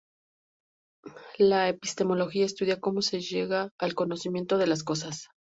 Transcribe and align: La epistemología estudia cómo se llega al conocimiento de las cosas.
La 1.37 1.69
epistemología 1.69 2.43
estudia 2.45 2.79
cómo 2.79 3.03
se 3.03 3.21
llega 3.21 3.69
al 3.79 3.93
conocimiento 3.93 4.57
de 4.57 4.65
las 4.65 4.83
cosas. 4.83 5.27